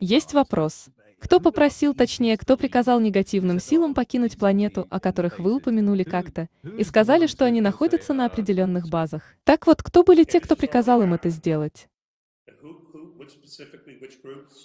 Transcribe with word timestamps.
Есть 0.00 0.32
вопрос. 0.32 0.86
Кто 1.18 1.40
попросил, 1.40 1.94
точнее, 1.94 2.36
кто 2.36 2.56
приказал 2.56 3.00
негативным 3.00 3.58
силам 3.58 3.94
покинуть 3.94 4.38
планету, 4.38 4.86
о 4.90 5.00
которых 5.00 5.38
вы 5.38 5.56
упомянули 5.56 6.04
как-то, 6.04 6.48
и 6.78 6.84
сказали, 6.84 7.26
что 7.26 7.44
они 7.44 7.60
находятся 7.60 8.14
на 8.14 8.26
определенных 8.26 8.88
базах? 8.88 9.34
Так 9.44 9.66
вот, 9.66 9.82
кто 9.82 10.04
были 10.04 10.24
те, 10.24 10.40
кто 10.40 10.54
приказал 10.56 11.02
им 11.02 11.14
это 11.14 11.30
сделать? 11.30 11.88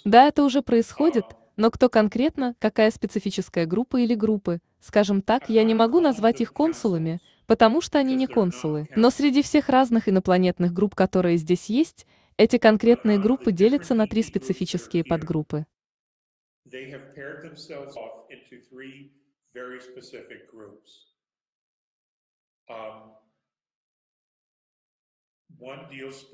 Да, 0.04 0.28
это 0.28 0.44
уже 0.44 0.62
происходит, 0.62 1.24
но 1.56 1.70
кто 1.70 1.88
конкретно, 1.88 2.54
какая 2.58 2.90
специфическая 2.90 3.66
группа 3.66 3.96
или 4.00 4.14
группы? 4.14 4.60
Скажем 4.80 5.22
так, 5.22 5.48
я 5.48 5.64
не 5.64 5.74
могу 5.74 6.00
назвать 6.00 6.40
их 6.40 6.52
консулами, 6.52 7.20
потому 7.46 7.80
что 7.80 7.98
они 7.98 8.14
не 8.14 8.26
консулы. 8.26 8.88
Но 8.94 9.10
среди 9.10 9.42
всех 9.42 9.68
разных 9.68 10.08
инопланетных 10.08 10.72
групп, 10.72 10.94
которые 10.94 11.38
здесь 11.38 11.66
есть, 11.66 12.06
эти 12.36 12.58
конкретные 12.58 13.18
группы 13.18 13.52
делятся 13.52 13.94
на 13.94 14.06
три 14.06 14.22
специфические 14.22 15.04
подгруппы. 15.04 15.66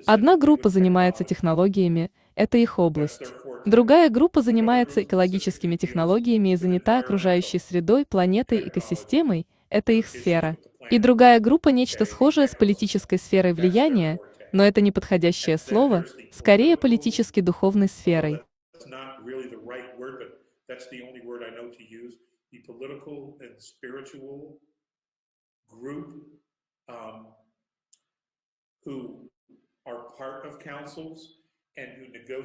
Одна 0.04 0.36
группа 0.36 0.68
занимается 0.70 1.24
технологиями, 1.24 2.10
это 2.34 2.58
их 2.58 2.78
область. 2.78 3.34
Другая 3.64 4.08
группа 4.08 4.40
занимается 4.42 5.02
экологическими 5.02 5.76
технологиями 5.76 6.52
и 6.52 6.56
занята 6.56 6.98
окружающей 6.98 7.58
средой, 7.58 8.06
планетой, 8.06 8.66
экосистемой, 8.68 9.46
это 9.68 9.92
их 9.92 10.06
сфера. 10.08 10.56
И 10.88 10.98
другая 10.98 11.40
группа 11.40 11.68
нечто 11.68 12.06
схожее 12.06 12.48
с 12.48 12.54
политической 12.54 13.18
сферой 13.18 13.52
влияния, 13.52 14.20
но 14.52 14.64
это 14.64 14.80
не 14.80 14.92
подходящее 14.92 15.58
слово, 15.58 16.06
скорее 16.30 16.76
политически 16.76 17.40
духовной 17.40 17.88
сферой. 17.88 18.42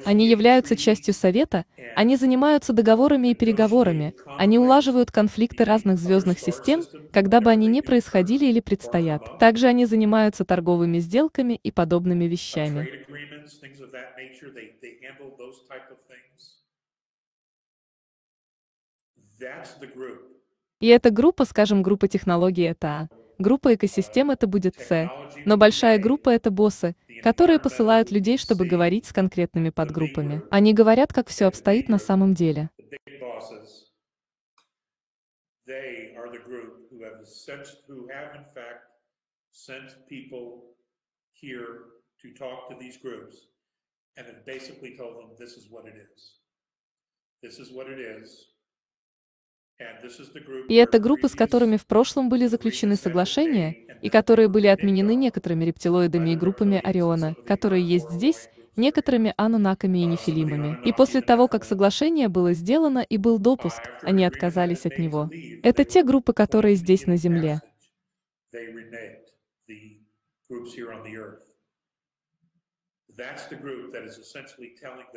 Они 0.02 0.28
являются 0.28 0.76
частью 0.76 1.14
Совета, 1.14 1.64
они 1.94 2.16
занимаются 2.16 2.72
договорами 2.72 3.28
и 3.28 3.34
переговорами, 3.34 4.14
они 4.36 4.58
улаживают 4.58 5.10
конфликты 5.10 5.64
разных 5.64 5.98
звездных 5.98 6.38
систем, 6.38 6.86
когда 7.10 7.40
бы 7.40 7.50
они 7.50 7.66
ни 7.68 7.80
происходили 7.80 8.46
или 8.46 8.60
предстоят. 8.60 9.30
Также 9.36 9.66
они 9.66 9.86
занимаются 9.86 10.44
торговыми 10.44 10.98
сделками 10.98 11.54
и 11.62 11.70
подобными 11.70 12.24
вещами. 12.24 12.88
И 20.80 20.86
эта 20.88 21.10
группа, 21.10 21.44
скажем, 21.44 21.82
группа 21.82 22.08
технологий 22.08 22.62
это 22.62 22.86
А. 22.88 23.08
Группа 23.38 23.74
экосистем 23.74 24.30
это 24.30 24.46
будет 24.46 24.78
С. 24.78 25.10
Но 25.44 25.56
большая 25.56 25.98
группа 25.98 26.30
это 26.30 26.50
боссы, 26.50 26.96
которые 27.20 27.58
посылают 27.58 28.10
людей, 28.10 28.38
чтобы 28.38 28.64
говорить 28.64 29.06
с 29.06 29.12
конкретными 29.12 29.70
подгруппами. 29.70 30.42
Они 30.48 30.72
говорят, 30.72 31.12
как 31.12 31.28
все 31.28 31.46
обстоит 31.46 31.88
на 31.88 31.98
самом 31.98 32.34
деле. 32.34 32.70
This 47.42 47.58
is 47.58 47.70
what 47.72 47.88
it 47.88 47.98
is. 48.00 48.53
И 50.68 50.74
это 50.74 50.98
группы, 50.98 51.28
с 51.28 51.34
которыми 51.34 51.76
в 51.76 51.86
прошлом 51.86 52.28
были 52.28 52.46
заключены 52.46 52.96
соглашения, 52.96 53.76
и 54.02 54.10
которые 54.10 54.48
были 54.48 54.66
отменены 54.66 55.14
некоторыми 55.14 55.64
рептилоидами 55.64 56.30
и 56.30 56.36
группами 56.36 56.80
Ориона, 56.82 57.34
которые 57.46 57.82
есть 57.82 58.10
здесь, 58.10 58.48
некоторыми 58.76 59.32
анунаками 59.36 59.98
и 59.98 60.04
нефилимами. 60.04 60.78
И 60.84 60.92
после 60.92 61.20
того, 61.20 61.48
как 61.48 61.64
соглашение 61.64 62.28
было 62.28 62.52
сделано 62.52 62.98
и 62.98 63.16
был 63.16 63.38
допуск, 63.38 63.80
они 64.02 64.24
отказались 64.24 64.84
от 64.84 64.98
него. 64.98 65.30
Это 65.62 65.84
те 65.84 66.02
группы, 66.02 66.32
которые 66.32 66.74
здесь 66.74 67.06
на 67.06 67.16
Земле. 67.16 67.60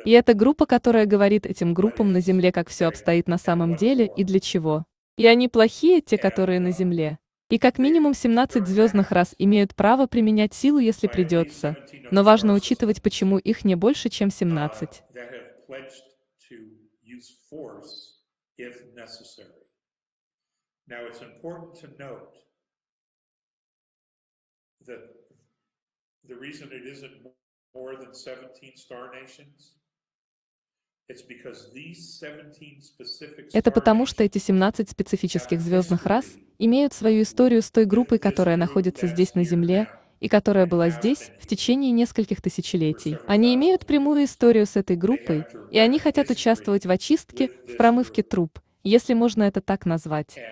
И 0.04 0.10
это 0.12 0.34
группа, 0.34 0.66
которая 0.66 1.06
говорит 1.06 1.46
этим 1.46 1.74
группам 1.74 2.12
на 2.12 2.20
Земле, 2.20 2.52
как 2.52 2.68
все 2.68 2.86
обстоит 2.86 3.28
на 3.28 3.38
самом 3.38 3.74
деле 3.74 4.06
и 4.06 4.24
для 4.24 4.40
чего. 4.40 4.84
И 5.16 5.26
они 5.26 5.48
плохие, 5.48 6.00
те, 6.00 6.18
которые 6.18 6.60
на 6.60 6.70
Земле. 6.70 7.18
И 7.50 7.58
как 7.58 7.78
минимум 7.78 8.14
17 8.14 8.66
звездных 8.66 9.10
рас 9.10 9.34
имеют 9.38 9.74
право 9.74 10.06
применять 10.06 10.54
силу, 10.54 10.78
если 10.78 11.08
придется. 11.08 11.76
Но 12.10 12.22
важно 12.22 12.54
учитывать, 12.54 13.02
почему 13.02 13.38
их 13.38 13.64
не 13.64 13.74
больше, 13.74 14.08
чем 14.08 14.30
17. 14.30 15.02
Now 20.88 21.04
it's 21.06 21.20
important 21.20 21.74
to 21.80 21.88
note 21.98 22.34
that 24.86 25.00
the 26.26 26.34
reason 26.36 26.68
it 26.72 26.86
isn't 26.86 27.22
more 27.22 27.32
than 28.08 28.14
17 28.14 28.74
star 28.76 29.08
nations? 29.10 29.76
Это 33.52 33.70
потому, 33.72 34.06
что 34.06 34.22
эти 34.24 34.38
17 34.38 34.90
специфических 34.90 35.60
звездных 35.60 36.06
рас 36.06 36.38
имеют 36.58 36.92
свою 36.92 37.22
историю 37.22 37.62
с 37.62 37.70
той 37.70 37.84
группой, 37.84 38.18
которая 38.18 38.56
находится 38.56 39.06
здесь 39.06 39.34
на 39.34 39.44
Земле, 39.44 39.88
и 40.20 40.28
которая 40.28 40.66
была 40.66 40.90
здесь 40.90 41.32
в 41.38 41.46
течение 41.46 41.92
нескольких 41.92 42.42
тысячелетий. 42.42 43.20
Они 43.26 43.54
имеют 43.54 43.86
прямую 43.86 44.24
историю 44.24 44.66
с 44.66 44.76
этой 44.76 44.96
группой, 44.96 45.48
и 45.70 45.78
они 45.78 45.98
хотят 45.98 46.30
участвовать 46.30 46.86
в 46.86 46.90
очистке, 46.90 47.50
в 47.64 47.76
промывке 47.76 48.22
труб, 48.22 48.58
если 48.82 49.14
можно 49.14 49.44
это 49.44 49.60
так 49.60 49.86
назвать. 49.86 50.42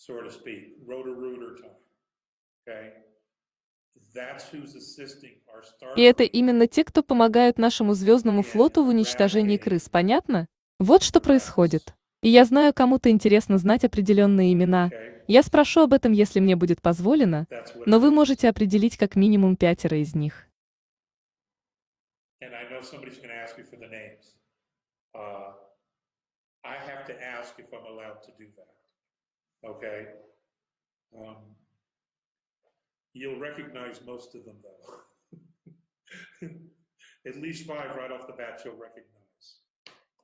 So 0.00 0.14
to 0.22 0.30
speak, 0.30 0.62
rotor-rooter 0.88 1.52
time. 1.60 1.76
Okay? 2.66 2.92
И 5.94 6.00
это 6.02 6.22
именно 6.22 6.66
те, 6.66 6.84
кто 6.84 7.02
помогают 7.02 7.58
нашему 7.58 7.92
звездному 7.92 8.42
флоту 8.42 8.82
в 8.84 8.88
уничтожении 8.88 9.58
крыс, 9.58 9.90
понятно? 9.90 10.46
Вот 10.78 11.02
что 11.02 11.20
происходит. 11.20 11.94
И 12.22 12.30
я 12.30 12.46
знаю, 12.46 12.72
кому-то 12.72 13.10
интересно 13.10 13.58
знать 13.58 13.84
определенные 13.84 14.54
имена. 14.54 14.92
Я 15.26 15.42
спрошу 15.42 15.82
об 15.82 15.92
этом, 15.92 16.12
если 16.12 16.40
мне 16.40 16.56
будет 16.56 16.80
позволено, 16.80 17.46
но 17.84 17.98
вы 17.98 18.10
можете 18.10 18.48
определить 18.48 18.96
как 18.96 19.16
минимум 19.16 19.56
пятеро 19.56 19.98
из 19.98 20.14
них. 20.14 20.46
Okay? 29.64 30.06
Um, 31.16 31.56
you'll 33.12 33.38
recognize 33.38 34.00
most 34.06 34.34
of 34.34 34.44
them, 34.44 34.56
though. 34.62 36.48
At 37.26 37.36
least 37.36 37.66
five 37.66 37.96
right 37.96 38.10
off 38.10 38.26
the 38.26 38.32
bat 38.32 38.60
you'll 38.64 38.74
recognize. 38.74 39.60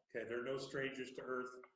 Okay, 0.09 0.25
they're 0.29 0.45
no 0.45 0.59
strangers 0.59 1.09
to 1.17 1.23
Earth 1.23 1.67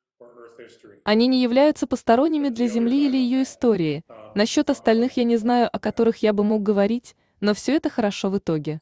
Они 1.04 1.26
не 1.28 1.42
являются 1.42 1.86
посторонними 1.86 2.50
для 2.50 2.66
Земли 2.66 3.06
или 3.06 3.16
ее 3.16 3.42
истории. 3.42 4.02
Насчет 4.34 4.70
остальных 4.70 5.16
я 5.16 5.24
не 5.24 5.36
знаю, 5.36 5.68
о 5.72 5.78
которых 5.78 6.18
я 6.18 6.32
бы 6.32 6.44
мог 6.44 6.62
говорить, 6.62 7.16
но 7.40 7.54
все 7.54 7.76
это 7.76 7.88
хорошо 7.88 8.30
в 8.30 8.38
итоге. 8.38 8.80